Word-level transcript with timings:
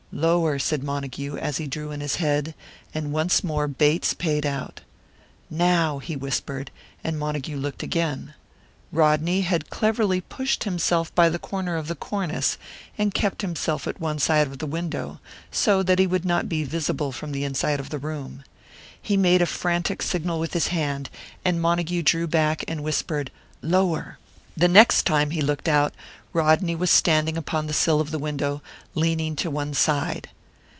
"Lower," 0.13 0.59
said 0.59 0.83
Montague, 0.83 1.37
as 1.37 1.55
he 1.55 1.67
drew 1.67 1.91
in 1.91 2.01
his 2.01 2.17
head, 2.17 2.53
and 2.93 3.13
once 3.13 3.45
more 3.45 3.65
Bates 3.69 4.13
paid 4.13 4.45
out. 4.45 4.81
"Now," 5.49 5.99
he 5.99 6.17
whispered, 6.17 6.69
and 7.01 7.17
Montague 7.17 7.55
looked 7.55 7.81
again. 7.81 8.33
Rodney 8.91 9.39
had 9.39 9.69
cleverly 9.69 10.19
pushed 10.19 10.65
himself 10.65 11.15
by 11.15 11.29
the 11.29 11.39
corner 11.39 11.77
of 11.77 11.87
the 11.87 11.95
cornice, 11.95 12.57
and 12.97 13.13
kept 13.13 13.41
himself 13.41 13.87
at 13.87 14.01
one 14.01 14.19
side 14.19 14.47
of 14.47 14.57
the 14.59 14.67
window, 14.67 15.21
so 15.49 15.81
that 15.81 15.97
he 15.97 16.07
would 16.07 16.25
not 16.25 16.49
be 16.49 16.65
visible 16.65 17.13
from 17.13 17.31
the 17.31 17.45
inside 17.45 17.79
of 17.79 17.89
the 17.89 17.97
room. 17.97 18.43
He 19.01 19.15
made 19.15 19.41
a 19.41 19.45
frantic 19.45 20.01
signal 20.01 20.41
with 20.41 20.51
his 20.51 20.67
hand, 20.67 21.09
and 21.45 21.61
Montague 21.61 22.03
drew 22.03 22.27
back 22.27 22.65
and 22.67 22.83
whispered, 22.83 23.31
"Lower!" 23.61 24.17
The 24.57 24.67
next 24.67 25.03
time 25.03 25.29
he 25.29 25.41
looked 25.41 25.69
out, 25.69 25.93
Rodney 26.33 26.75
was 26.75 26.89
standing 26.91 27.37
upon 27.37 27.67
the 27.67 27.73
sill 27.73 27.99
of 28.01 28.11
the 28.11 28.19
window, 28.19 28.61
leaning 28.95 29.35
to 29.37 29.49
one 29.51 29.73
side. 29.73 30.29